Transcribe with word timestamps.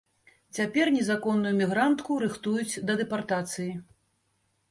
Цяпер 0.59 0.85
незаконную 0.95 1.51
мігрантку 1.59 2.17
рыхтуюць 2.25 2.81
да 2.91 2.97
дэпартацыі. 3.01 3.71